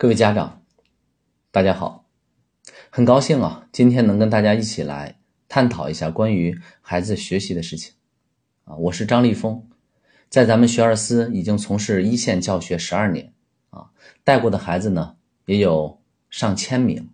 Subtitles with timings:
[0.00, 0.62] 各位家长，
[1.50, 2.08] 大家好，
[2.88, 7.92] 很高兴啊，今天能跟大家一起来探讨一下关于孩子学习的事情
[8.64, 8.76] 啊。
[8.76, 9.68] 我是张立峰，
[10.30, 13.34] 在咱们学而思已经从事一线教学十二年
[13.68, 13.90] 啊，
[14.24, 17.10] 带过的孩子呢也有上千名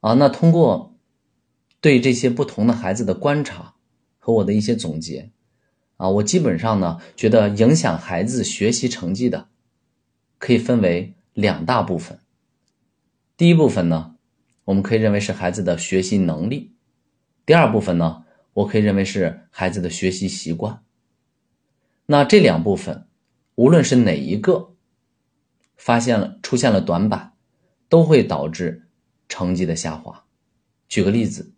[0.00, 0.14] 啊。
[0.14, 0.98] 那通过
[1.80, 3.76] 对这些不同的孩子的观察
[4.18, 5.30] 和我的一些总结
[5.98, 9.46] 啊，我基本上呢觉得影响孩子学习成绩的
[10.38, 11.14] 可以分为。
[11.38, 12.18] 两大部分，
[13.36, 14.16] 第一部分呢，
[14.64, 16.72] 我们可以认为是孩子的学习能力；
[17.46, 18.24] 第二部分呢，
[18.54, 20.82] 我可以认为是孩子的学习习惯。
[22.06, 23.06] 那这两部分，
[23.54, 24.74] 无论是哪一个
[25.76, 27.34] 发现了出现了短板，
[27.88, 28.88] 都会导致
[29.28, 30.24] 成绩的下滑。
[30.88, 31.52] 举个例子，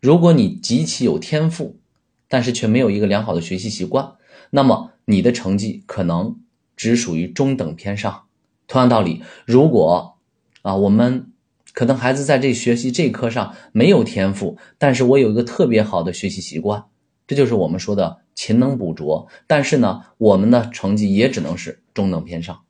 [0.00, 1.78] 如果你极其有天赋，
[2.26, 4.16] 但是却没有一个良好的学习习惯，
[4.50, 6.40] 那么你的成绩可能
[6.74, 8.26] 只属于中等偏上。
[8.70, 10.16] 同样道理，如果
[10.62, 11.32] 啊，我们
[11.72, 16.84] 可能孩子在这学习这一科上没有天赋，但是我有一个特别好的学习习惯，
[17.26, 19.26] 这就是我们说的勤能补拙。
[19.48, 22.60] 但是呢，我们的成绩也只能是中等偏上。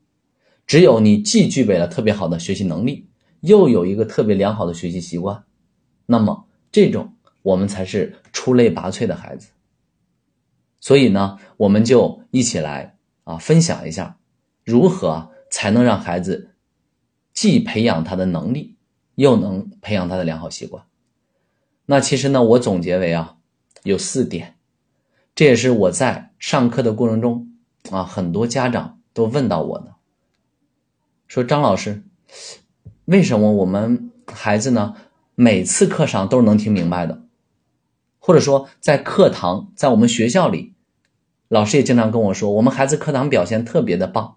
[0.67, 3.07] 只有你既具备了特别好的学习能力，
[3.41, 5.45] 又有一个特别良好的学习习惯，
[6.07, 9.51] 那么这种我们才是出类拔萃的孩子。
[10.81, 14.17] 所以呢，我们就一起来啊，分享一下
[14.65, 15.29] 如何。
[15.51, 16.55] 才能让孩子
[17.35, 18.77] 既培养他的能力，
[19.17, 20.85] 又能培养他的良好习惯。
[21.87, 23.37] 那其实呢，我总结为啊，
[23.83, 24.57] 有四点。
[25.35, 27.49] 这也是我在上课的过程中
[27.91, 29.95] 啊，很多家长都问到我的，
[31.27, 32.03] 说张老师，
[33.07, 34.95] 为什么我们孩子呢，
[35.35, 37.23] 每次课上都是能听明白的，
[38.19, 40.75] 或者说在课堂，在我们学校里，
[41.49, 44.37] 老师也经常跟我说，我们孩子课堂表现特别的棒。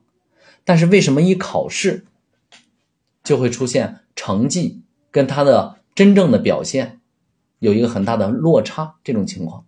[0.65, 2.05] 但是为什么一考试
[3.23, 7.01] 就会出现成绩跟他的真正的表现
[7.59, 8.95] 有一个很大的落差？
[9.03, 9.65] 这种情况，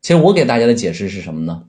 [0.00, 1.66] 其实我给大家的解释是什么呢？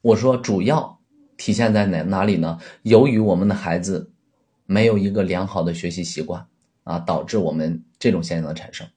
[0.00, 0.98] 我说主要
[1.36, 2.58] 体现在哪哪里呢？
[2.82, 4.10] 由于我们的孩子
[4.66, 6.46] 没有一个良好的学习习惯
[6.84, 8.88] 啊，导致我们这种现象的产生。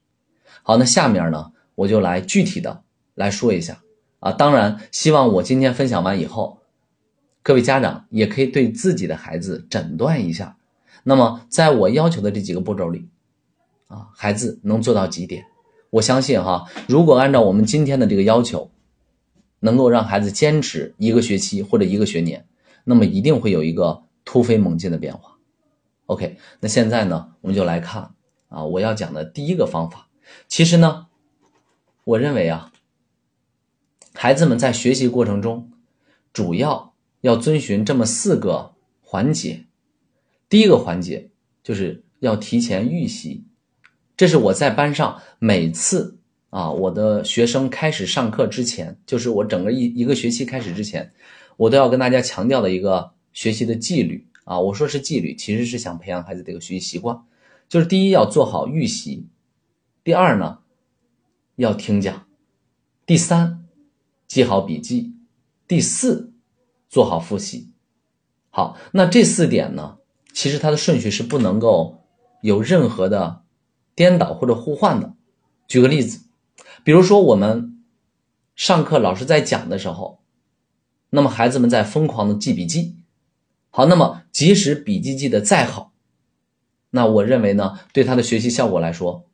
[0.64, 2.84] 好，那下面呢，我就来具体的
[3.14, 3.84] 来说一下
[4.20, 4.32] 啊。
[4.32, 6.60] 当然，希望我今天分享完以后。
[7.46, 10.58] 各位家长也可以对自己的孩子诊断一下，
[11.04, 13.08] 那么在我要求的这几个步骤里，
[13.86, 15.46] 啊，孩子能做到几点？
[15.92, 18.72] 我相信哈，如果按照我们今天的这个要求，
[19.60, 22.48] 能够让孩子坚持一个学期或者一个学年，
[22.84, 25.38] 那么一定会有一个突飞猛进的变化。
[26.08, 28.16] OK，那现在呢，我们就来看
[28.50, 30.08] 啊，我要讲的第一个方法，
[30.48, 31.06] 其实呢，
[32.06, 32.72] 我认为啊，
[34.16, 35.70] 孩子们在学习过程中
[36.34, 36.95] 主要。
[37.26, 39.66] 要遵循这么四个环节，
[40.48, 41.32] 第一个环节
[41.64, 43.44] 就是要提前预习，
[44.16, 46.20] 这是我在班上每次
[46.52, 51.12] 啊，我的学生开始上课之前，就是我整个一一个学期开始之前，
[51.58, 54.60] 我都要跟大家强调的一个学习的纪律啊。
[54.60, 57.20] 我说是纪律，其实是想培养孩子这个学习习惯，
[57.68, 59.26] 就是第一要做好预习，
[60.04, 60.60] 第二呢
[61.56, 62.28] 要听讲，
[63.04, 63.66] 第三
[64.28, 65.16] 记好笔记，
[65.68, 66.35] 第四。
[66.96, 67.74] 做好复习，
[68.50, 69.98] 好，那这四点呢，
[70.32, 72.06] 其实它的顺序是不能够
[72.40, 73.42] 有任何的
[73.96, 75.14] 颠倒或者互换的。
[75.68, 76.22] 举个例子，
[76.86, 77.84] 比如说我们
[78.56, 80.22] 上课老师在讲的时候，
[81.10, 82.96] 那么孩子们在疯狂的记笔记，
[83.72, 85.92] 好，那么即使笔记记得再好，
[86.92, 89.26] 那我认为呢，对他的学习效果来说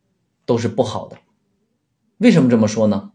[0.47, 1.19] 都是不好的。
[2.17, 3.11] 为什么这么说呢？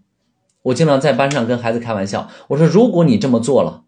[0.63, 3.83] 我经常在班上跟孩子开玩笑，我说如果你这么做了。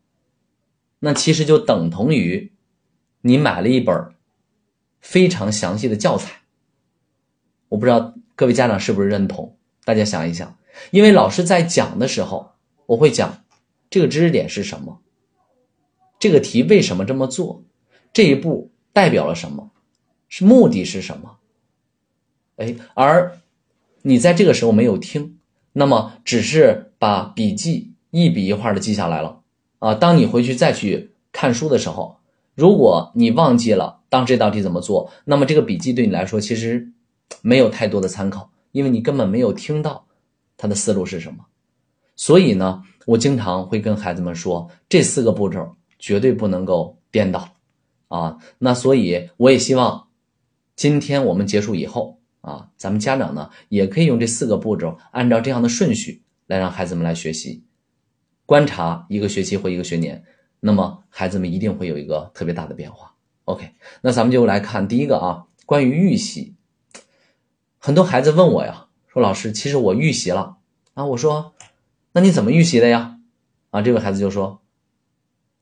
[1.00, 2.52] 那其实就等同于
[3.20, 4.14] 你买了一本
[5.00, 6.40] 非常详细的教材，
[7.68, 9.56] 我不知道各位家长是不是认同？
[9.84, 10.58] 大家想一想，
[10.90, 12.52] 因为老师在讲的时候，
[12.86, 13.44] 我会讲
[13.88, 15.00] 这个知识点是什么，
[16.18, 17.64] 这个题为什么这么做，
[18.12, 19.70] 这一步代表了什么，
[20.28, 21.38] 是目的是什么？
[22.56, 23.38] 哎，而
[24.02, 25.38] 你在这个时候没有听，
[25.72, 29.37] 那么只是把笔记一笔一画的记下来了。
[29.78, 32.16] 啊，当你回去再去看书的时候，
[32.54, 36.92] 如果你忘记了当这道题怎么做，那么这个笔记对你来说其实
[37.42, 40.06] 没有太多的参考，因为你根本没有听到
[40.56, 41.46] 他的思路是什么。
[42.16, 47.48] 所以呢，我经常会跟孩子们说，这四个步骤绝对不能够颠倒
[48.08, 48.38] 啊。
[48.58, 50.08] 那所以我也希望
[50.74, 57.62] 今天我们结束以后啊，咱们家长呢也可以用这四个步骤，按照这样的顺序来让孩子们来学习。
[58.48, 60.24] 观察一个学期或一个学年，
[60.60, 63.14] 那么孩子们一定会有一个特别大的变化。
[63.44, 66.54] OK，那咱们就来看第一个啊，关于预习，
[67.76, 70.56] 很多孩子问我呀，说老师，其实我预习了
[70.94, 71.52] 啊，我说，
[72.12, 73.18] 那你怎么预习的呀？
[73.68, 74.62] 啊，这位孩子就说，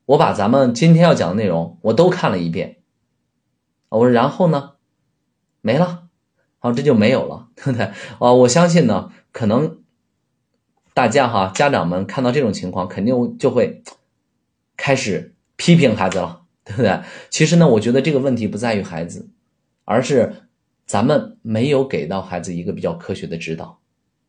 [0.05, 2.77] 我把咱们今天要讲的内容我都看了一遍。
[3.89, 4.75] 我说然后呢，
[5.61, 6.05] 没了，
[6.61, 7.87] 好，这就没有了，对不对？
[8.21, 9.81] 啊，我相信呢，可能
[10.97, 13.83] 大家哈，家长们看到这种情况，肯定就会
[14.79, 16.45] 开始批评孩子了。
[16.65, 17.03] 对不对？
[17.29, 19.29] 其实呢，我觉得这个问题不在于孩子，
[19.85, 20.49] 而是
[20.87, 23.79] 咱们没有给到孩子一个比较科学的指导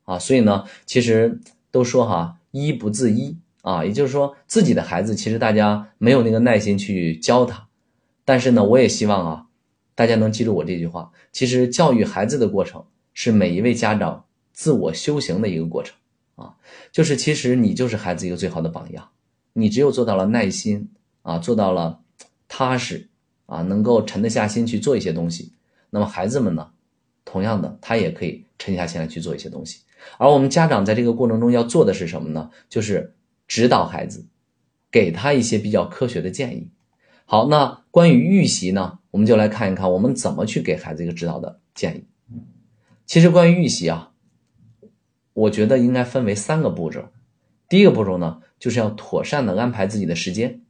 [0.04, 0.20] 啊。
[0.20, 1.40] 所以呢，其实
[1.72, 7.70] 都说哈，医不自医啊，也就是说自己的孩子其实大家没有那个耐心去教他。
[8.26, 9.46] 但是呢，我也希望啊，
[9.96, 12.84] 大家能记住我这句话：其实教育孩子的过程
[13.14, 15.96] 是每一位家长自我修行的一个过程
[16.38, 16.56] 啊。
[16.94, 19.10] 就是其实你就是孩子一个最好的榜样，
[19.54, 20.90] 你只有做到了耐心
[21.22, 22.00] 啊，做到了。
[22.50, 23.10] 踏实
[23.46, 25.52] 啊，能够沉得下心去做一些东西，
[25.90, 26.70] 那么孩子们呢，
[27.26, 29.82] 同样的，他也可以沉下心来去做一些东西。
[30.18, 32.50] 而我们家长在这个过程中要做的是什么呢？
[32.70, 33.14] 就是
[33.50, 34.26] 指导孩子，
[34.90, 36.70] 给他一些比较科学的建议。
[37.26, 42.06] 好，那关于预习呢，我们就来看一看我们怎么去给孩子一个指导的建议。
[43.06, 44.14] 其实关于预习啊，
[45.38, 47.10] 我觉得应该分为三个步骤。
[47.70, 50.62] 第一个步骤呢，就是要妥善的安排自己的时间。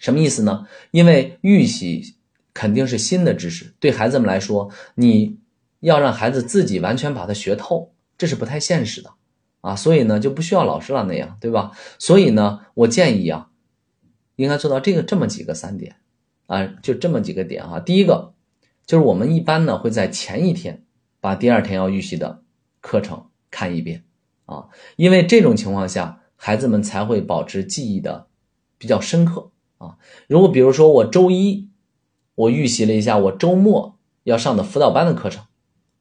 [0.00, 0.66] 什么意思呢？
[0.90, 2.16] 因为预习
[2.52, 5.38] 肯定是新的知识，对孩子们来说，你
[5.78, 9.12] 要让孩子自己完全把它学透，这是不太现实的
[9.60, 9.76] 啊。
[9.76, 11.70] 所以呢，就不需要老师了那样，对吧？
[11.96, 13.50] 所以呢，我建议啊，
[14.34, 15.94] 应该做到这个这么几个三点
[16.46, 17.78] 啊，就这么几个点啊。
[17.78, 18.34] 第一个
[18.84, 20.82] 就是我们一般呢会在前一天
[21.20, 22.42] 把第二天要预习的
[22.80, 24.04] 课程看一遍
[24.46, 28.26] 啊，因为这种情况下，孩子们才会保持记忆的
[28.78, 29.50] 比较深刻。
[29.78, 29.96] 啊，
[30.28, 31.70] 如果比如说我周一
[32.34, 35.44] 我预习了一下我周末要上的辅导班的课程，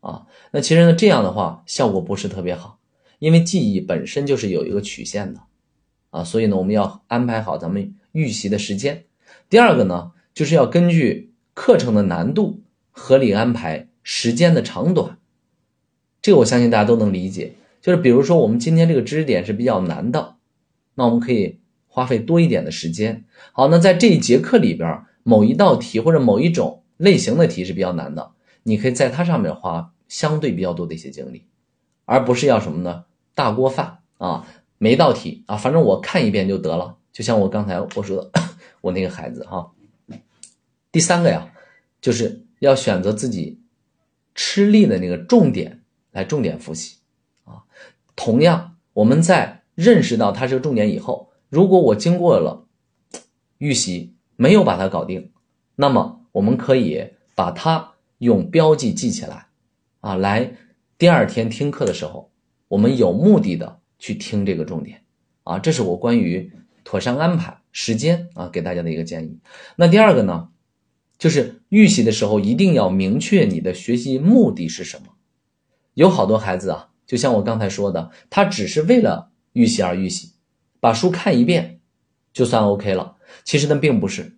[0.01, 2.79] 啊，那其实呢这样的话效果不是特别好，
[3.19, 5.41] 因为记忆本身就是有一个曲线的，
[6.09, 9.05] 啊，所以呢我们要安排好咱们预习的时间。
[9.47, 15.18] 第二个呢就是要根据课程的难度合理安排时间的长短，
[16.21, 17.53] 这个我相信大家都能理解。
[17.81, 20.35] 就是比如说我们今天这个知识点是比较难的，
[20.95, 21.59] 那我们可以。
[21.91, 23.25] 花费多一点的时间。
[23.51, 28.31] 好，那在这一节课里边，某一道题或者某一种类型的题是比较难的，
[28.61, 31.47] 你可以在它上面花相对比较多的一些精力，
[32.05, 33.05] 而不是要什么呢？
[33.33, 36.97] 大锅饭啊，每一道题啊，反正我看一遍就得了。
[37.11, 38.31] 就像我刚才我说的，
[38.81, 39.71] 我那个孩子哈。
[40.91, 41.51] 第三个呀，
[41.99, 43.59] 就是要选择自己
[44.35, 45.78] 吃力的那个重点
[46.11, 46.97] 来重点复习
[47.45, 47.63] 啊。
[48.15, 51.29] 同样，我们在认识到它是个重点以后。
[51.49, 52.67] 如果我经过了
[53.57, 55.31] 预习没有把它搞定，
[55.75, 59.47] 那么我们可以把它用标记记起来，
[60.01, 60.55] 啊，来
[60.97, 62.29] 第二天听课的时候，
[62.67, 65.01] 我们有目的的去听这个重点，
[65.43, 66.51] 啊，这是我关于
[66.83, 69.39] 妥善安排时间啊给大家的一个建议。
[69.75, 70.49] 那第二个呢，
[71.17, 75.07] 就是预习的时候一定要明确你的学习目的是什么。
[75.99, 80.31] 有好多孩子啊，就像我刚才说的，他只是为了预习而预习。
[80.79, 81.81] 把书看一遍，
[82.31, 83.17] 就算 OK 了。
[83.43, 84.37] 其实呢，并不是。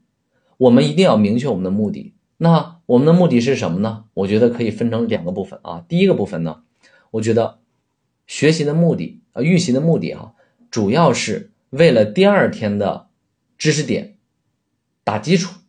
[0.57, 2.15] 我们一定要明确我们的目的。
[2.37, 4.06] 那我们的目的是什么呢？
[4.15, 5.85] 我觉得可以分成两个部分啊。
[5.87, 6.63] 第一个部分呢，
[7.11, 7.59] 我觉得
[8.25, 10.31] 学习的目的啊，预习的目的啊，
[10.71, 13.06] 主要是为了第二天的
[13.59, 14.15] 知识点
[15.03, 15.59] 打基础。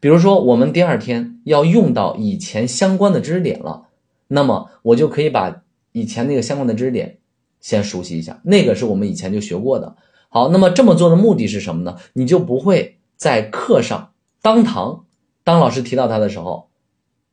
[0.00, 3.86] 比如说，我们第二天要用到以前相关的知识点了，
[4.32, 5.62] 那么我就可以把
[5.92, 7.18] 以前那个相关的知识点。
[7.60, 9.94] 先熟悉一下，那个是我们以前就学过的。
[10.28, 11.96] 好，那么这么做的目的是什么呢？
[12.12, 15.04] 你就不会在课上当堂
[15.44, 16.70] 当老师提到它的时候，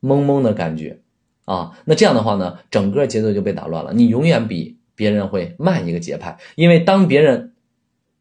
[0.03, 0.99] 懵懵的感觉
[1.45, 1.81] 啊。
[1.85, 3.91] 那这样的话呢，整个节奏就被打乱了。
[3.91, 7.53] 你永远比别人会慢一个节拍，因为当别人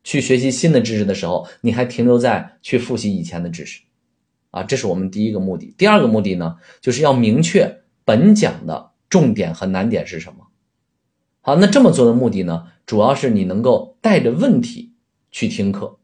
[0.02, 3.82] 去学习新的知识的时候，你还停留在去复习以前的知识
[4.50, 4.62] 啊。
[4.62, 5.75] 这是我们第一个目的。
[5.76, 10.46] 第二个目的呢，就是要明确本讲的重点和难点是什么。
[11.42, 14.94] 好，那这么做的目的呢，主要是你能够带着问题
[15.30, 15.98] 去听课，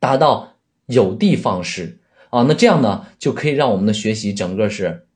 [0.00, 2.46] 达到有的放矢啊。
[2.48, 5.06] 那这样呢，就可以让我们的学习整个是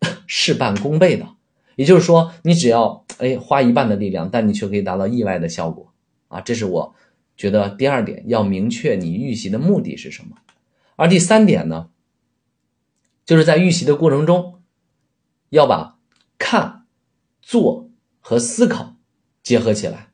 [0.26, 1.28] 事半功倍的。
[1.74, 5.92] 也就是说，你只要哎花一半的力量，但你却可以达到意外的效果
[6.28, 6.40] 啊。
[6.40, 6.94] 这是我
[7.36, 10.38] 觉得第二点，要明确你预习的目的是什么。
[10.96, 11.88] 而第三点呢，
[13.26, 14.54] 就是在预习的过程中，
[15.50, 15.96] 要把
[16.38, 16.86] 看、
[17.40, 18.94] 做和思考。
[19.42, 20.08] 结合起来，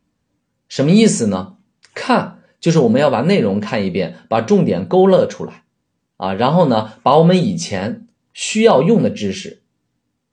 [0.68, 1.56] 什么意思呢？
[1.94, 5.64] 看就是我们要把内容看一遍，把重点勾勒出来，
[6.18, 9.62] 啊，然后呢，把我们以前需要用的知识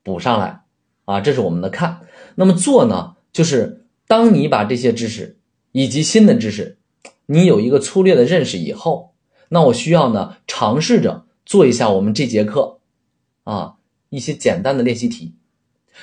[0.02, 0.64] 补上来，
[1.06, 2.02] 啊，这是我们的看。
[2.34, 5.38] 那么做呢，就是当你把这些知识
[5.72, 6.76] 以及新的知识，
[7.24, 9.14] 你有一个粗略的认识以后，
[9.48, 12.80] 那我需要呢，尝试着做一下我们这节课，
[13.44, 13.76] 啊，
[14.10, 15.34] 一些简单的练习题。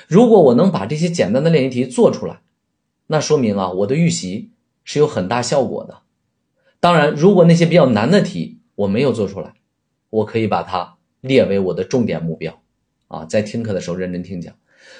[0.06, 2.40] 如果我能把这些简单的练习题做出来，
[3.06, 4.50] 那说明啊，我的预习
[4.84, 6.02] 是有很大效果的。
[6.80, 9.54] 当然，如果那些比较难的题我没有做出来，
[10.10, 12.60] 我可以把它列为我的重点目标，
[13.08, 14.54] 啊，在听课的时候认真听讲。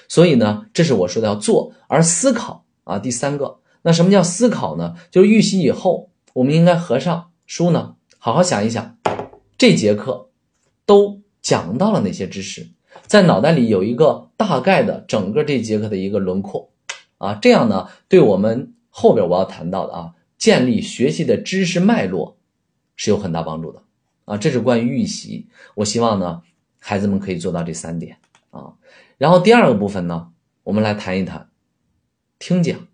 [0.08, 4.96] 所以呢，这是我说的要做，而思考啊，第三个，那什么叫思考呢？
[5.10, 8.98] 就是预习以后，我们应该合上书呢，好好想一想，
[9.56, 10.30] 这节课
[10.84, 12.70] 都讲到了哪些知识，
[13.06, 16.70] 在脑袋里有一个大概的整个这节课的一个轮廓。
[17.18, 22.38] 啊，这样呢，对我们后边我要谈到的啊，建立学习的知识脉络
[22.94, 23.82] 是有很大帮助的
[24.24, 24.36] 啊。
[24.36, 26.42] 这是关于预习，我希望呢，
[26.78, 28.18] 孩子们可以做到这三点
[28.50, 28.74] 啊。
[29.16, 30.28] 然后第二个部分呢，
[30.62, 31.50] 我们来谈一谈
[32.38, 32.86] 听讲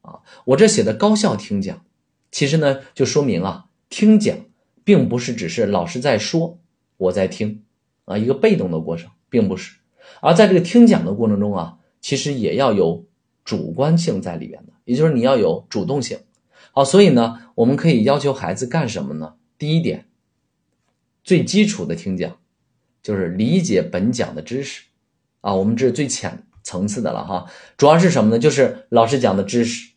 [0.00, 0.20] 啊。
[0.46, 1.84] 我这写的高效听讲，
[2.30, 4.34] 其实呢，就说明啊，听讲
[4.84, 6.58] 并不是只是老师在说，
[6.96, 7.62] 我在听
[8.06, 9.78] 啊，一个被动的过程，并不是。
[10.20, 13.06] 而在这个听讲的过程中啊，其实也要有。
[13.42, 16.18] 主观性在里边的，也就是你要有主动性。
[16.72, 19.34] 好，所以呢，我们可以要求孩子干什么呢？
[19.58, 20.06] 第一点，
[21.24, 22.36] 最基础的听讲，
[23.02, 24.84] 就是理解本讲的知识
[25.40, 25.54] 啊。
[25.54, 27.46] 我们这是最浅层次的了哈。
[27.76, 28.38] 主要是什么呢？
[28.38, 29.94] 就是老师讲的知识、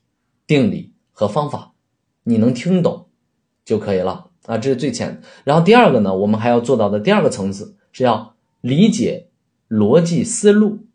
[0.48, 1.74] 定理和方法，
[2.24, 3.10] 你能听懂
[3.64, 4.58] 就可以了啊。
[4.58, 5.22] 这是最浅。
[5.44, 8.33] 然后第二个呢，我们还要做到的第二个层次是要
[8.64, 9.28] 理解
[9.68, 10.86] 逻辑思路，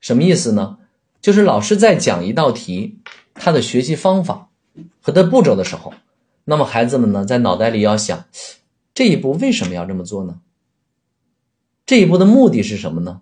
[0.00, 0.78] 什么意思呢？
[1.20, 2.98] 就是老师在讲一道题，
[3.32, 4.50] 他的学习方法
[5.00, 5.94] 和他步骤的时候，
[6.44, 8.24] 那么孩子们呢，在脑袋里要想，
[8.92, 10.40] 这一步为什么要这么做呢？
[11.86, 13.20] 这一步的目的是什么呢？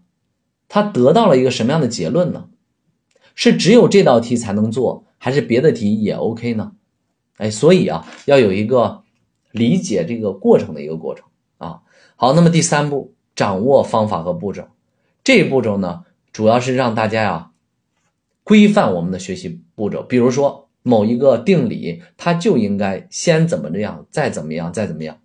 [0.66, 2.48] 他得到了一个什么样的结论呢？
[3.34, 6.72] 是只有这道题才能做，还是别的题也 OK 呢？
[7.36, 9.02] 哎，所以啊，要有一个
[9.50, 11.26] 理解这个过程的一个过程
[11.58, 11.82] 啊。
[12.16, 14.68] 好，那么第三步，掌握方法和步骤，
[15.22, 17.50] 这一步骤呢，主要是让大家呀。
[18.46, 25.18] 规范我们的学习步骤，比如说某一个定理，它就应该先怎么这样，再怎么样，再怎么样，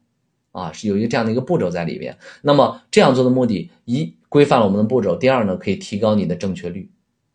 [0.53, 2.17] 啊，是有一个这样的一个步骤在里边。
[2.43, 6.89] 那么这样做的目的，一规范了我们的步骤，第二呢，可以提高你的正确率，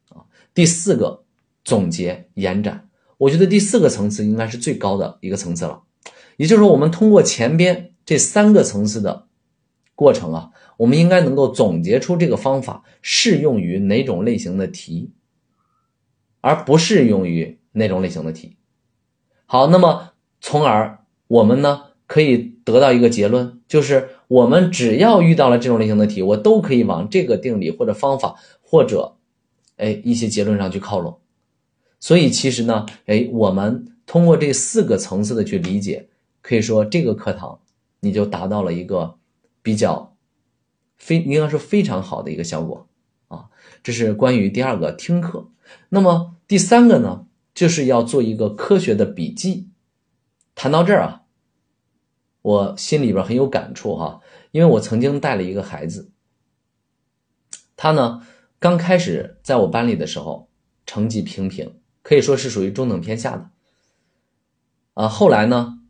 [0.09, 1.25] 啊，第四个
[1.65, 2.89] 总结延展，
[3.19, 5.83] 我觉得第四个层次应该是最高的一个层次了，
[6.39, 9.27] 也就是说，我们通过前边这三个层次的
[9.95, 15.11] 过程啊，我们应该能够总结出这个方法适用于哪种类型的题。
[16.47, 18.59] 而不适用于那种类型的题。
[19.47, 20.13] 好，那么
[20.43, 29.17] 从而我们呢可以得到一个结论，就是我们只要遇到了这种类型的题，我都可以往这个定理或者方法或者
[29.79, 31.19] 哎一些结论上去靠拢。
[31.99, 36.09] 所以其实呢，哎，我们通过这四个层次的去理解，
[36.43, 37.59] 可以说这个课堂
[38.01, 39.15] 你就达到了一个
[39.63, 40.14] 比较
[41.05, 42.89] 非应该说非常好的一个效果
[43.29, 43.51] 啊。
[43.83, 45.51] 这是关于第二个听课。
[45.91, 49.69] 那么第三个呢，就是要做一个科学的笔记。
[50.55, 51.23] 谈到这儿啊，
[52.41, 56.11] 我心里边很有感触哈，因为我曾经带了一个孩子，
[57.77, 58.27] 他呢
[58.59, 60.49] 刚开始在我班里的时候，
[60.87, 63.51] 成绩平平，可以说是属于中等偏下的。
[64.95, 65.81] 啊，后来呢，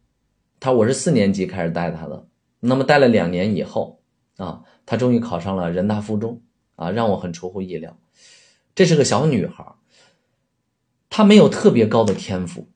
[0.58, 2.26] 他我是四年级开始带他的，
[2.60, 4.00] 那么带了两年以后
[4.38, 6.42] 啊，他终于考上了人大附中
[6.76, 7.96] 啊，让我很出乎意料。
[8.74, 9.74] 这是个小女孩，
[11.08, 12.68] 她没有特别高的天赋，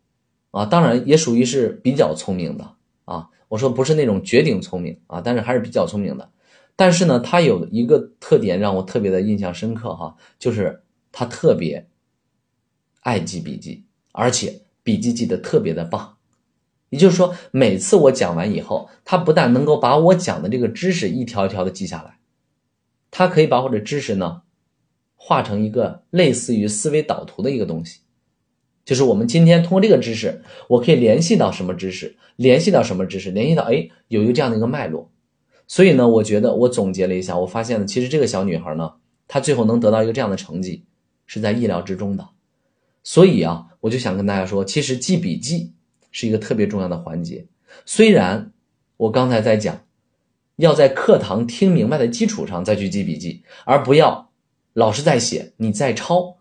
[0.53, 2.75] 啊，当然也属于是比较聪明的
[3.05, 3.31] 啊。
[3.49, 6.31] 我说不是那种绝顶聪明啊，但是还是比较聪明的。
[6.77, 11.88] 但是呢，她有一个特点让我特别的印象深刻哈，就是她特别
[13.00, 16.17] 爱记笔记，而且笔记记得特别的棒。
[16.90, 22.18] 也就是说，每次我讲完以后，她不但能够把我讲的这个知识一条一条的记下来，
[23.11, 24.42] 她可以把我的知识呢。
[25.21, 27.99] 画成一个类似于思维导图的一个东西，
[28.85, 35.11] 就是我们今天通过这个知识，我可以联系到什么知识，联系到什么知识，联系到哎，有一个这样的一个脉络。
[35.66, 38.92] 所以呢，我觉得我总结了一下，我发现呢，其实这个小女孩呢，
[39.26, 40.85] 她最后能得到一个这样的成绩，
[41.26, 42.26] 是在意料之中的。
[43.02, 45.73] 所以啊，我就想跟大家说，其实记笔记
[46.11, 47.47] 是一个特别重要的环节。
[47.85, 48.53] 虽然
[48.97, 49.85] 我刚才在讲，
[50.57, 54.27] 要在课堂听明白的基础上再去记笔记，而不要。
[54.75, 56.37] 老师在写，你在抄，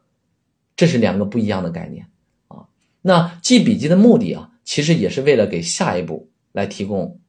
[0.75, 2.05] 这是两个不一样的概念
[2.49, 2.67] 啊。
[3.01, 7.19] 那记笔记的目的啊，其实也是为了给下一步来提供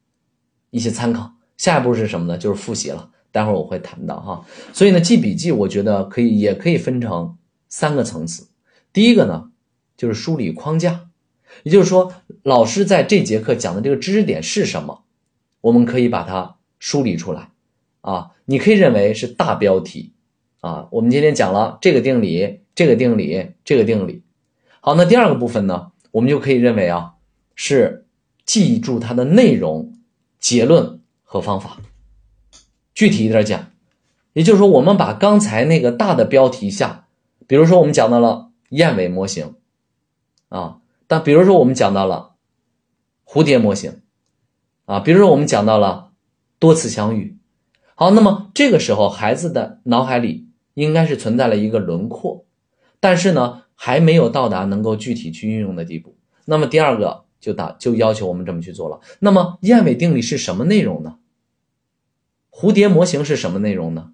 [0.70, 1.32] 一些参考。
[1.56, 2.36] 下一步是什么呢？
[2.36, 3.10] 就是复习了。
[3.32, 4.44] 待会儿我会谈到哈。
[4.74, 7.38] 所以呢，记笔记，我觉得可以，也可以分成
[7.70, 8.48] 三个层次。
[8.92, 9.50] 第一个呢，
[9.96, 11.07] 就是梳理框架，
[11.62, 12.12] 也就是说，
[12.42, 15.04] 老师在这节课讲的这个知识点是什么，
[15.60, 17.50] 我们可以把它梳理出来。
[18.00, 20.12] 啊，你可以认为是大标题。
[20.60, 24.22] 啊，我们今天讲了这个定理，这个定理，这个定理。
[24.80, 27.14] 好，那第二个部分呢，我们就可以认为啊，
[27.54, 28.06] 是
[28.44, 29.94] 记住它的内容、
[30.40, 31.78] 结论和方法。
[32.92, 33.70] 具体一点讲，
[34.32, 37.06] 也就是说，我们把刚才那个大的标题下，
[37.46, 39.54] 比如说我们讲到了燕尾模型，
[40.48, 42.36] 啊，但比如说我们讲到了
[43.24, 44.02] 蝴蝶模型，
[44.84, 46.12] 啊，比如说我们讲到了
[46.60, 47.36] 多次相遇。
[47.96, 50.46] 好，那么这个时候孩子的脑海里。
[50.78, 52.46] 应该是存在了一个轮廓，
[53.00, 56.16] 但是呢，还没有到达能够具体去运用的地步。
[56.44, 59.00] 那么第二个就打就要求我们这么去做了。
[59.18, 61.18] 那么燕尾定理是什么内容呢？
[62.52, 64.12] 蝴蝶模型是什么内容呢？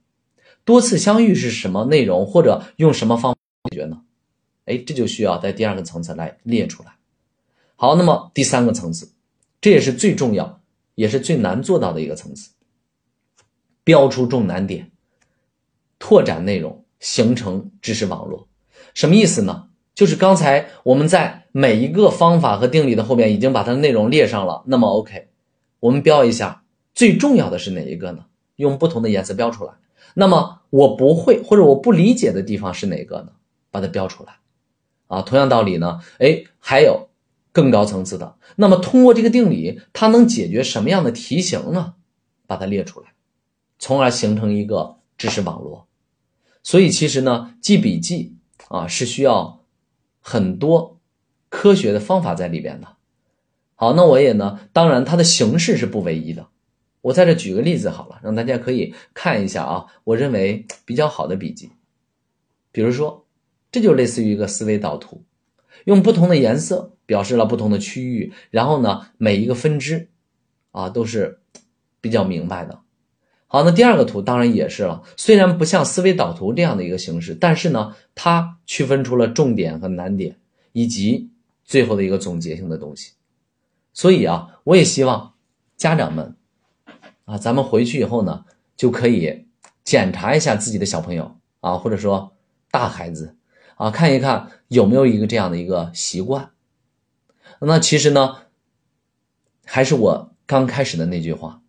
[0.65, 2.27] 多次相遇是什么内容？
[2.27, 4.04] 或者用什么方法解决呢？
[4.67, 6.97] 哎，这就需要在第二个层次来列出来。
[7.77, 9.13] 好，那么第三个层次，
[9.61, 10.61] 这也是最重要，
[10.95, 12.51] 也是最难做到的一个层次，
[13.83, 14.91] 标出重难点。
[15.99, 18.49] 拓展内容，形成知识网络，
[18.95, 19.69] 什么意思呢？
[19.95, 24.65] 就是刚才我们在每一个方法和定理的后面已经把它的内容列上了。
[24.67, 25.29] 那么，OK，
[25.81, 28.27] 我们标一下最重要的是哪一个呢？
[28.57, 29.73] 用不同的颜色标出来。
[30.15, 33.29] 那么我不会或者我不理解的地方是哪个呢？
[33.71, 34.35] 把它标出来。
[35.15, 37.09] 啊，同样道理呢，哎，还有
[37.53, 38.37] 更高层次的。
[38.57, 41.95] 那么通过这个定理，它能解决什么样的题型呢？
[42.47, 43.07] 把它列出来，
[43.79, 45.87] 从而形成一个知识网络。
[46.63, 48.37] 所以其实呢，记笔记
[48.69, 49.61] 啊是需要
[50.21, 50.99] 很多
[51.49, 52.89] 科学的方法在里边的。
[53.75, 56.49] 好，那我也呢，当然它的形式是不唯一的。
[57.01, 61.71] 我在这举个例子好了，让大家可以看一下啊，我认为比较好的笔记。
[62.73, 63.24] 比如说，
[63.75, 65.25] 这就类似于一个思维导图，
[65.83, 70.11] 用不同的颜色表示了不同的区域，然后呢，每一个分支
[70.71, 71.41] 啊都是
[72.01, 72.83] 比较明白的。
[73.49, 75.03] 好，那第二个图当然也是了。
[75.17, 80.37] 虽然不像思维导图这样的一个形式，但是呢，它区分出了重点和难点，
[80.71, 81.31] 以及
[81.65, 83.15] 最后的一个总结性的东西。
[83.93, 85.35] 所以啊，我也希望
[85.77, 86.37] 家长们
[87.25, 88.45] 啊，咱们回去以后呢，
[88.77, 89.47] 就可以
[89.83, 92.37] 检查一下自己的小朋友啊，或者说
[92.71, 93.35] 大孩子
[93.77, 96.51] 啊，看一看有没有一个这样的一个习惯。
[97.61, 98.43] 那其实呢，
[99.65, 101.63] 还是我刚开始的那句话。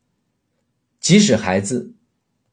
[0.99, 1.93] 即使孩子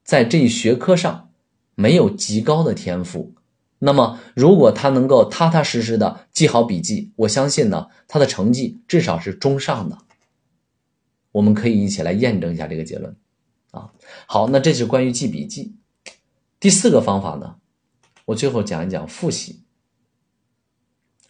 [0.05, 1.31] 在这一学科上
[1.75, 3.35] 没有极高的天赋，
[3.79, 9.99] 那么如果他能够踏踏实实的记好笔记，我相信呢，他的成绩至少是中上的。
[11.33, 13.17] 我们可以一起来验证一下这个结论
[13.71, 13.91] 啊。
[14.27, 15.75] 好，那这是关于记笔记。
[16.61, 17.57] 第四个方法呢，
[18.33, 19.63] 我最后讲一讲复习，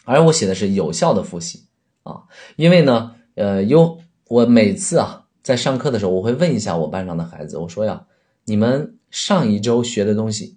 [0.05, 1.67] 而我写的是有效的复习
[2.03, 2.25] 啊，
[2.57, 5.19] 因为呢，呃，有我每次啊。
[5.43, 8.07] 在上课的时候，我会问一下我班上的孩子，我说呀，
[8.45, 10.57] 你们上一周学的东西，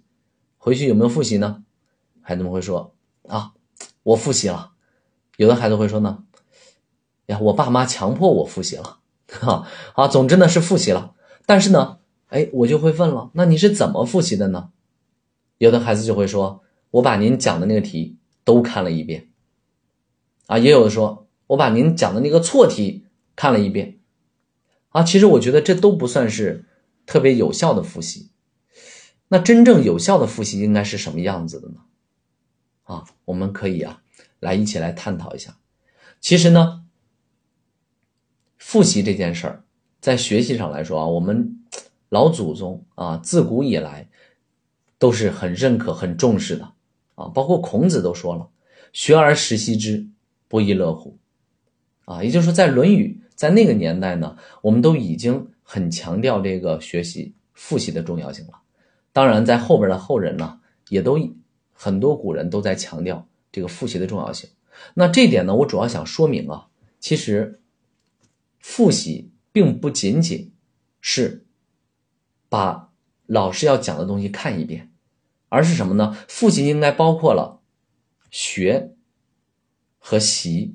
[0.58, 1.64] 回去有没有复习呢？
[2.22, 2.94] 孩子们会说
[3.26, 3.54] 啊，
[4.04, 4.74] 我复习了。
[5.38, 6.22] 有的孩子会说呢，
[7.26, 11.16] 呀，我爸妈强迫我复习了，哈 啊，总之呢是复习了。
[11.46, 14.70] 但是呢，哎，我就会问了，那你是怎么复习的呢？
[15.58, 19.28] 有的孩子就会说，我把您讲的那个题都看了一遍，
[20.46, 23.98] 啊，也有的说我把您讲的那个错题看了一遍。
[24.90, 26.64] 啊，其实我觉得这都不算是
[27.04, 28.30] 特别有效的复习。
[29.28, 31.80] 那真正有效的复习应该是什么样子的呢？
[32.84, 34.02] 啊，我们可以啊
[34.40, 35.58] 来一起来探讨一下。
[36.20, 36.84] 其实呢，
[38.56, 39.64] 复习这件事儿，
[40.00, 41.62] 在学习上来说啊，我们
[42.08, 44.05] 老祖宗啊自古以来
[44.98, 46.72] 都是很认可、很重视的
[47.14, 47.28] 啊。
[47.28, 48.48] 包括孔子都说了
[48.92, 50.06] ：“学而时习之，
[50.48, 51.18] 不亦乐乎？”
[52.06, 53.20] 啊，也就是说，在《论语》。
[53.36, 58.52] 在那个年代呢，我们都已经很强调这个学习复习的重要性了。
[59.12, 61.20] 当然，在后边的后人呢，也都
[61.74, 64.48] 很多古人都在强调这个复习的重要性。
[64.94, 67.60] 那这点呢，我主要想说明啊，其实
[68.58, 70.50] 复习并不仅仅
[71.02, 71.44] 是
[72.48, 72.85] 把
[73.26, 74.90] 老师要讲的东西看一遍，
[75.48, 76.16] 而是什么呢？
[76.28, 77.60] 复习应该包括了
[78.30, 78.92] 学
[79.98, 80.74] 和习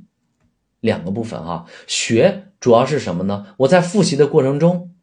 [0.80, 2.48] 两个部分哈，学。
[2.60, 3.56] 主要是什么呢？
[3.58, 4.94] 我在复习的过程中，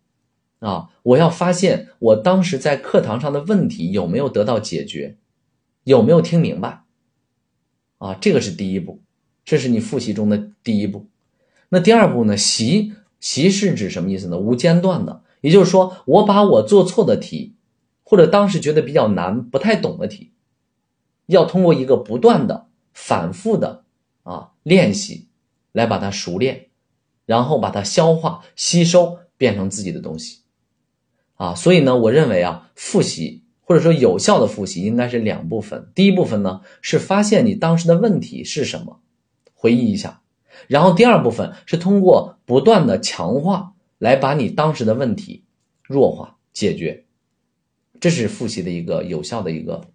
[0.61, 5.17] 啊，我要发现我当时在课堂上的问题有没有得到解决，
[5.83, 6.85] 有没有听明白，
[7.99, 9.03] 啊，这个是第一步，
[9.45, 11.09] 这是你复习中的第一步。
[11.71, 12.37] 那第二步呢？
[12.37, 14.39] 习习是指什么意思呢？
[14.39, 17.55] 无间断的，也就是说，我把我做错的题，
[18.03, 20.33] 或者当时觉得比较难、不太懂的题，
[21.27, 23.85] 要通过一个不断的、反复的
[24.23, 25.29] 啊练习，
[25.73, 26.69] 来把它熟练，
[27.27, 30.41] 然后把它消化、吸收，变成自己的东西。
[31.37, 35.93] 啊，所以呢，我认为啊，复习或者说有效的复习应该是两部分。
[35.95, 39.01] 第一部分呢，是发现你当时的问题是什么，
[39.55, 40.23] 回忆一下；
[40.67, 45.45] 然后第二部分是通过不断的强化来把你当时的问题
[45.83, 47.05] 弱化解决。
[48.01, 49.89] 这是复习的一个有效的一个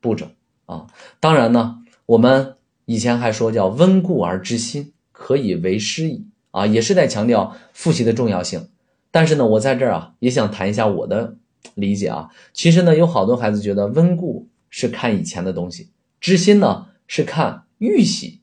[0.00, 0.26] 步骤
[0.66, 0.86] 啊。
[1.18, 8.68] 当然呢，我们以前还说叫温故而知新，可以为师矣啊，也是在强调复习的重要性。
[9.10, 11.36] 但是呢，我在这儿啊，也想谈一下我的
[11.74, 12.28] 理解啊。
[12.52, 15.88] 其实呢，有好多孩子觉得温故是看以前的东西，
[16.20, 18.41] 知新呢是看预习，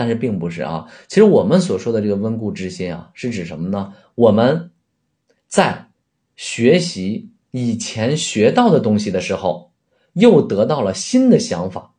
[0.00, 0.86] 但是并不是啊。
[1.08, 3.92] 其实我们所说的这个温故知新啊，是指什么呢？
[4.14, 4.70] 我们
[5.46, 5.90] 在
[6.36, 9.72] 学习以前学到的东西的时候，
[10.14, 11.92] 又得到了新的想法，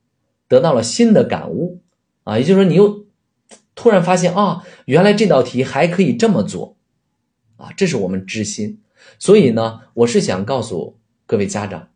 [0.47, 1.83] 得到了新的感悟
[2.23, 2.39] 啊。
[2.39, 3.05] 也就是说，你又
[3.75, 6.77] 突然发现啊，原来这道题还可以这么做。
[7.57, 8.81] 啊，这是我们知心，
[9.19, 11.89] 所以呢，我是想告诉各位家长，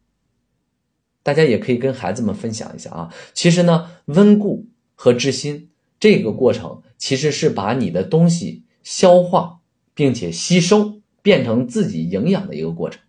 [1.24, 3.12] 大家也可以跟孩子们分享一下啊。
[3.34, 5.72] 其实呢，温故和知新
[6.06, 9.62] 这个过程，其实是把你的东西消化
[9.96, 13.02] 并且吸收，变成自己营养的一个过程。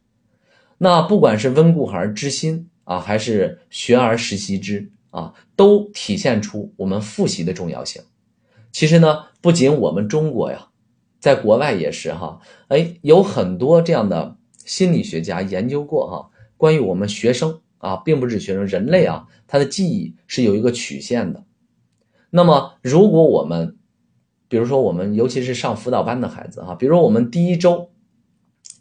[0.78, 8.00] 那不管是温故还是知新啊，还是学而时习之啊，都体现出我们复习的重要性。
[8.72, 10.68] 其实呢，不仅我们中国呀。
[11.20, 21.44] 在国外也是哈，哎，有很多这样的心理学家研究过哈，关于我们学生啊，并不是学生，人类啊，他的记忆是有一个曲线的。
[22.36, 23.78] 那么，如果我们，
[24.46, 27.88] 比如说我们，尤其是上辅导班的孩子哈，比如我们第一周，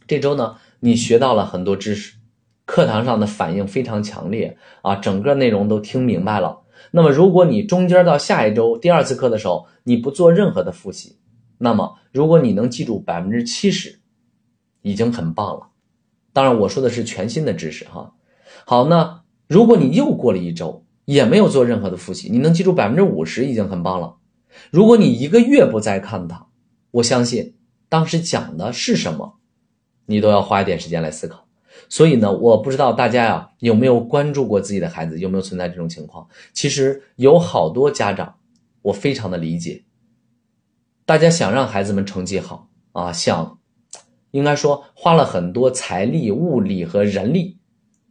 [0.06, 2.18] 这周呢，你学到了很多知识，
[2.66, 6.64] 课堂上的反应非常强烈啊，整个内容都听明白了。
[6.92, 11.18] 那么，如果你中间到下一周第二次课的时候，你不做任何的复习。
[11.58, 14.02] 那么，如果你能记住百分之七十，
[14.82, 15.70] 已经很棒了。
[16.34, 18.16] 当然，我说的是全新的知识哈。
[18.66, 24.18] 好，那如果你又过了一周，也没有做任何的复习，你能记住百分之五十，已经很棒了。
[24.72, 26.48] 如果你一个月不再看它，
[26.92, 27.56] 我相信
[27.90, 29.40] 当时讲的是什么，
[30.06, 31.46] 你都要花一点时间来思考。
[31.90, 36.28] 所以呢，我不知道大家呀有没有关注过自己的孩子，有没有存在这种情况？
[36.54, 38.36] 其实有好多家长，
[38.82, 39.84] 我非常的理解。
[41.06, 43.60] 大家想让孩子们成绩好啊，想，
[44.32, 47.60] 应该说花了很多财力、物力和人力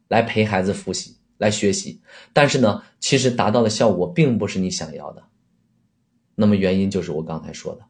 [0.09, 2.01] 来陪孩子复习、来学习，
[2.33, 5.25] 但是呢，其实达到的效果并不是你想要的。
[6.37, 7.85] 那么原因就是我刚才说的，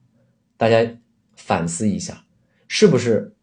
[0.56, 0.98] 大家
[1.34, 2.24] 反思一下，
[2.68, 3.34] 是不是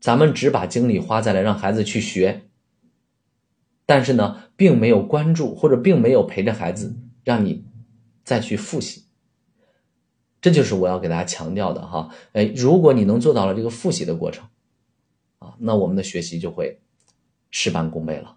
[0.00, 2.42] 咱们只把精力花在了让孩子去学，
[3.86, 7.64] 但是呢，并没有关注或者并没有陪着孩子让你
[8.24, 9.04] 再去复习。
[10.40, 14.46] 这就是我要给大家强调的哈，哎，如果你能做到了这个复习的过程，
[15.38, 16.80] 啊，那我们的学习就会
[17.50, 18.36] 事半功倍了。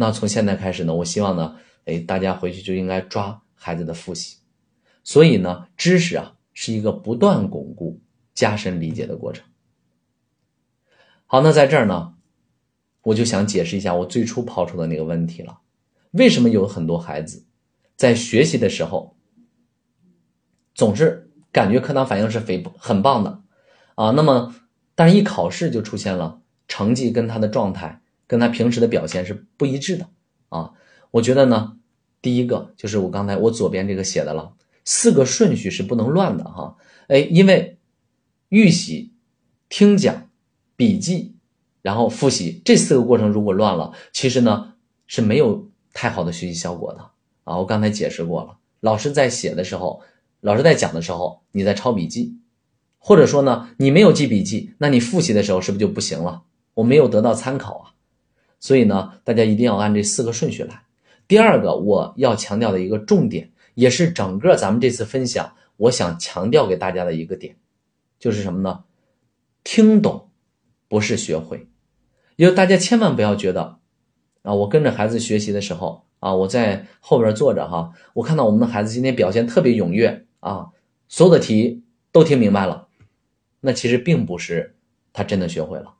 [0.00, 4.38] 那从现在开始呢，我希望呢，哎，大家回去就应该抓孩子的复习。
[5.04, 8.00] 所以呢，知识啊是一个不断巩固、
[8.32, 9.44] 加深理解的过程。
[11.26, 12.14] 好，那在这儿呢，
[13.02, 15.60] 我就想解释一下我最初抛出的那个问题了：
[16.12, 17.44] 为什么有很多孩子
[17.94, 19.18] 在学习的时候？
[20.74, 23.42] 总是感觉课堂反应是非很棒的，
[23.96, 24.54] 啊，那么
[24.94, 30.08] 但是一考试就出现了成绩跟他的状态跟他平时的表现是不一致的
[30.50, 30.70] 啊。
[31.10, 31.76] 我觉得呢，
[32.22, 34.52] 第一个就是我刚才我左边这个写的了，
[34.84, 36.76] 四个顺序是不能乱的哈。
[37.08, 37.78] 哎，因为
[38.48, 39.10] 预习、
[39.68, 40.28] 听讲、
[40.76, 41.34] 笔记，
[41.82, 44.74] 然后复习这四个过程如果乱了，其实呢
[45.08, 47.10] 是没有太好的学习效果的
[47.42, 47.58] 啊。
[47.58, 50.02] 我刚才解释过了，老师在写的时候。
[50.42, 52.38] 老师在讲的时候，你在抄笔记，
[52.98, 56.44] 或者说呢，你没有记笔记，那你复习的时候是不是就不行了？
[56.72, 57.89] 我没有得到参考啊，
[58.60, 60.82] 所以呢，大家一定要按这四个顺序来。
[61.26, 67.56] 第二个，我要强调的一个重点，也是整个咱们这次分享，我想强调给大家的一个点，
[68.18, 68.84] 就是什么呢？
[69.64, 70.28] 听懂
[70.86, 71.66] 不是学会，
[72.36, 73.78] 因为大家千万不要觉得
[74.42, 80.26] 啊，我跟着孩子学习的时候啊，我在后边坐着哈，我看到我们的孩子今天表现特别踊跃。
[80.40, 80.68] 啊，
[81.06, 82.88] 所有的题都听明白了，
[83.60, 84.74] 那其实并不是
[85.12, 85.92] 他真的学会了。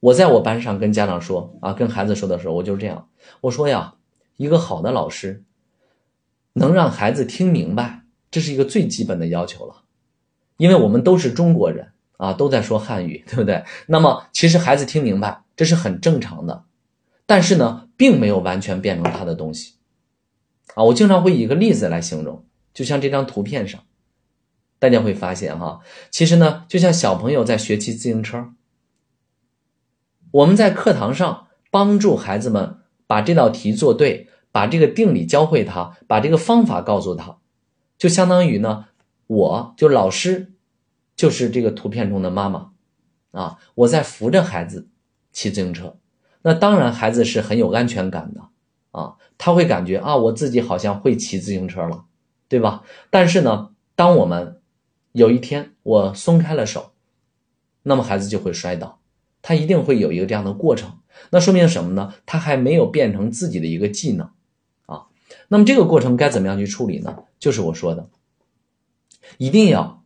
[0.00, 3.08] 我在我班上跟家长说啊，跟孩子说的时候，我就是这样，
[3.42, 3.94] 我说呀，
[4.36, 5.44] 一个好的老师
[6.54, 9.82] 能让孩子听明白，这是一个最基本的要求了，
[10.56, 13.62] 因为我们都是中国人啊，都在说汉语，对不对？
[13.86, 16.64] 那么其实孩子听明白，这是很正常的，
[17.26, 19.74] 但是呢，并没有完全变成他的东西
[20.74, 20.84] 啊。
[20.84, 23.82] 我经常会以一个例子来形容，就像这张图片上，
[24.78, 28.52] 大家会发现哈，其实呢，就像小朋友在学骑自行车，
[30.32, 34.28] 我们在课堂上帮助孩子们把这道题做对。
[34.52, 37.38] 把这个定理教会他，把这个方法告诉他，
[37.96, 38.86] 就相当于呢，
[39.28, 40.54] 我就老师，
[41.14, 42.72] 就是这个图片中的妈妈，
[43.30, 44.88] 啊，我在扶着孩子
[45.30, 45.96] 骑自行车，
[46.42, 48.48] 那当然孩子是很有安全感的，
[48.90, 52.06] 啊，他会感觉啊，我自己好像会骑自行车了，
[52.48, 52.82] 对吧？
[53.08, 54.60] 但是呢，当我们
[55.12, 56.90] 有一天我松开了手，
[57.84, 58.99] 那么孩子就会摔倒，
[59.42, 60.98] 他一定会有一个这样的过程，
[61.30, 62.14] 那说明什么呢？
[62.26, 64.30] 他还没有变成自己的一个技能。
[64.86, 65.06] 啊
[65.48, 67.24] 那么这个过程该怎么样去处理呢？
[67.38, 68.08] 就是我说的，
[69.38, 70.04] 一定要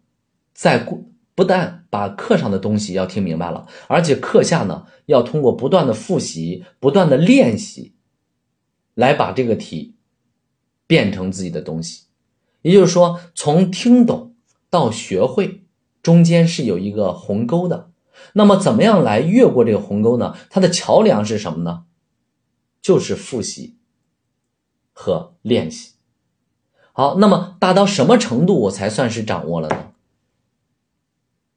[0.52, 1.02] 在过
[1.34, 7.94] 不但把课上的东西要听明白了，而且课下呢要通过不断的复习、不断的练习，
[8.94, 9.96] 来把这个题
[10.86, 12.04] 变成自己的东西。
[12.62, 14.34] 也就是说，从听懂
[14.70, 15.64] 到学会，
[16.02, 17.90] 中间是有一个鸿沟的。
[18.34, 20.36] 那么怎么样来越过这个鸿沟呢？
[20.50, 21.84] 它的桥梁是什么呢？
[22.82, 23.76] 就是复习。
[24.96, 25.94] 和练习，
[26.92, 29.90] 好，那么达到什么程度我才算是掌握了呢？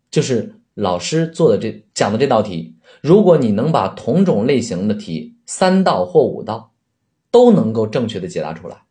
[0.09, 6.73] 就是老师做的这讲的这道题，如果你能把同种类型的题三道或五道
[7.29, 8.85] 都能够正确的解答出来，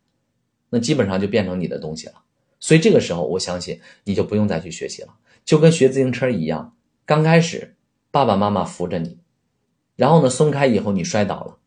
[0.69, 2.13] 那基本上就变成你的东西了。
[2.57, 5.09] 所以这个时候，我相信你就不用再去学习了，
[5.43, 6.73] 就跟学自行车一样，
[7.07, 7.77] 刚开始
[8.11, 9.17] 爸爸妈妈扶着你，
[9.95, 11.57] 然后呢松开以后你摔倒了。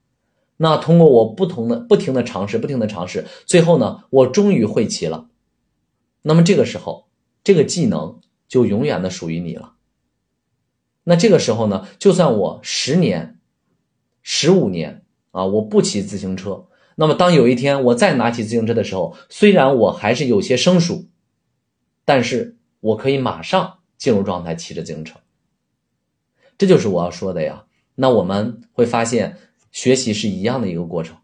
[0.58, 5.30] 那通过我不同的、不停的尝试，不停的尝试，最后呢，我终于会骑了。
[6.20, 7.08] 那么这个时候，
[7.42, 9.76] 这个技能就永远的属于你了。
[11.04, 13.38] 那这个时候呢，就算我十年、
[14.20, 21.06] 十五年啊，我不骑自行车，那么当有一天我再拿起自行车的时候，虽然我还是有些生疏，
[22.04, 25.18] 但是我可以马上进入状态，骑着自行车。
[26.60, 27.64] 这就是我要说的呀。
[27.94, 29.38] 那我们会发现。
[29.72, 31.16] 学习是一样的一个过程。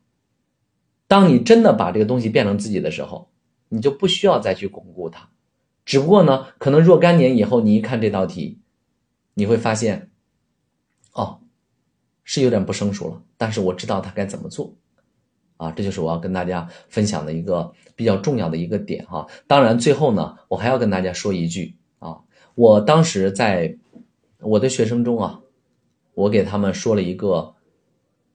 [1.08, 3.28] 当你真的把这个东西变成自己的时候，
[3.68, 5.30] 你就不需要再去巩固它。
[5.84, 8.60] 只不过呢，可能若干年以后，你一看这道题，
[9.34, 10.10] 你会发现，
[11.12, 11.40] 哦，
[12.22, 13.20] 是有点不生疏了。
[13.36, 14.72] 但是我知道它该怎么做，
[15.56, 19.26] 啊，这就是我要跟大家分享的一个比较重要的一个点哈。
[19.48, 22.20] 当然，最后呢，我还要跟大家说一句啊，
[22.54, 23.76] 我当时在
[24.40, 25.40] 我的学生中啊，
[26.14, 27.54] 我给他们说了一个。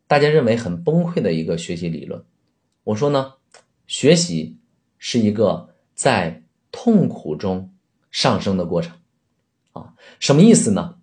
[0.08, 2.22] 大家认为很崩溃的一个学习理论，
[2.84, 3.36] 我说呢，
[3.88, 4.58] 学习
[4.98, 7.74] 是一个在痛苦中
[8.10, 8.98] 上升的过程，
[9.72, 10.96] 啊，什么意思呢？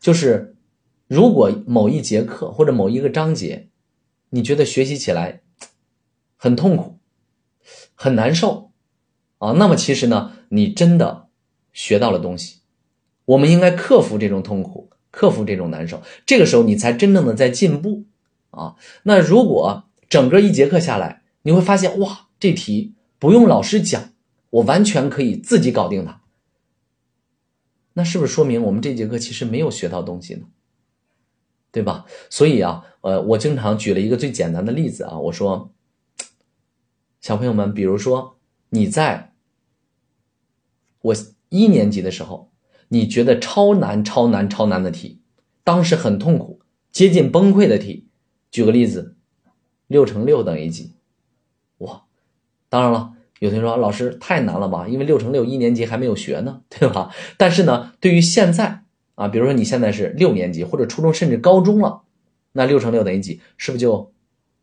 [0.00, 0.56] 就是
[1.06, 3.68] 如果某一节课或者某一个章节，
[4.30, 5.42] 你觉得学习起来
[6.36, 6.98] 很痛苦、
[7.94, 8.72] 很难受，
[9.38, 11.28] 啊，那么其实呢，你真的
[11.72, 12.57] 学到了东西。
[13.28, 18.04] 我们应该克服这种痛苦，克服这种难受，这个时候你才真正的在进步。
[18.50, 24.12] 啊，那如果整个一节课下来，你会发现哇，这题不用老师讲，
[24.48, 26.22] 我完全可以自己搞定它。
[27.92, 30.46] 那是不是说明我们这节课其实没有学到东西呢？
[31.70, 32.06] 对吧？
[32.30, 35.70] 所以啊，呃，我经常举了一个最简单的例子啊，我说，
[37.20, 38.38] 小朋友们，比如说
[38.70, 39.34] 你在
[41.02, 41.14] 我
[41.50, 42.50] 一年级的时候，
[42.88, 45.20] 你觉得超难、超难、超难的题，
[45.62, 48.06] 当时很痛苦、接近崩溃的题。
[48.50, 49.14] 举个例子，
[49.86, 50.92] 六乘六等于几？
[51.78, 52.04] 哇，
[52.68, 57.14] 当然了，有同学说老师太难了吧，因为六乘六一年级还没有学呢，对吧？
[57.36, 58.84] 但是呢，对于现在
[59.16, 62.02] 啊，比如说你现在是六年级或者初中甚至高中了，
[62.52, 63.40] 那六乘六等于几？
[63.58, 64.12] 是不是就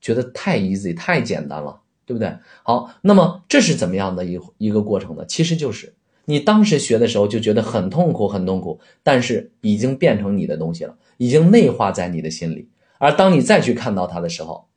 [0.02, 2.38] 觉得太 easy 太简单了，对不对？
[2.64, 5.26] 好，那么这是怎么样的一一个过程呢？
[5.28, 5.94] 其实就是
[6.26, 12.70] 你当时学的时候就觉得很痛苦很痛苦，但是已经变成你的东西了，已经内化在你的心里。
[12.98, 14.68] 而当你再去看到它的时候，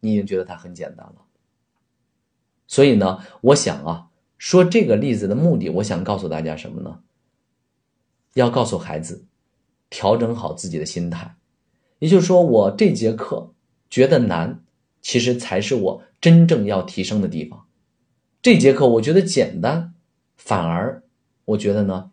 [0.00, 1.16] 你已经觉得它很简单了。
[2.66, 7.00] 所以呢，我想啊，说这个例子的目的，我想告诉大家什么呢？
[8.34, 9.24] 要告诉孩子，
[9.88, 11.34] 调整好自己的心态。
[11.98, 13.52] 也就是说，我这节课
[13.90, 14.62] 觉得难，
[15.02, 17.66] 其实才是我真正要提升的地方。
[18.40, 19.94] 这节课我觉得简单，
[20.40, 21.02] 反而
[21.44, 22.10] 我觉得呢，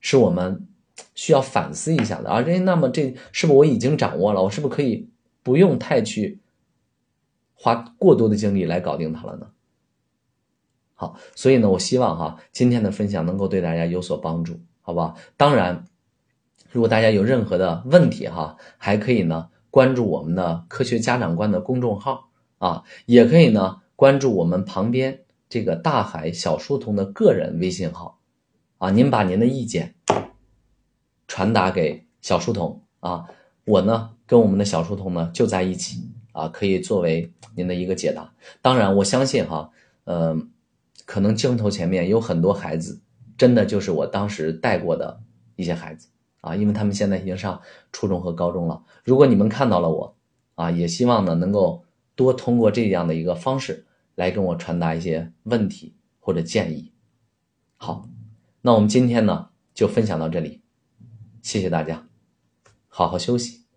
[0.00, 0.66] 是我们。
[1.14, 4.42] 需要反思一下的啊，这那么这是不是我已经掌握了？
[4.42, 5.08] 我是不是可以
[5.44, 6.40] 不用太去
[7.54, 9.46] 花过多的精力来搞定它了呢？
[10.94, 15.16] 好，所以呢，我希望哈今天的分享能够对大家有所帮助，好不好？
[15.36, 15.84] 当然，
[16.72, 28.18] 如果大家有任何的问题哈，还可以呢关注我们的科学家长观的公众号啊，也可以呢关注我们旁边这个大海小书童的个人微信号
[28.78, 29.94] 啊，您把您的意见
[31.26, 33.26] 传达给小书童啊，
[33.64, 38.32] 我呢跟我们的小书童呢就在一起啊，可以作为您的一个解答。
[38.62, 39.70] 当然，我相信哈，
[40.04, 40.50] 嗯。
[41.06, 43.00] 可能镜头前面有很多孩子，
[43.38, 45.18] 真的就是我当时带过的
[45.56, 46.08] 一些孩子
[46.42, 47.58] 啊，因为他们现在已经上
[47.92, 48.82] 初中和高中了。
[49.04, 50.14] 如果你们看到了我，
[50.56, 51.82] 啊，也希望呢能够
[52.14, 53.86] 多通过这样的一个方式
[54.18, 56.92] 来跟我传达一些问题或者建议。
[57.76, 58.08] 好，
[58.62, 60.60] 那我们今天呢就分享到这里，
[61.40, 62.08] 谢谢大家，
[62.88, 63.67] 好好休息。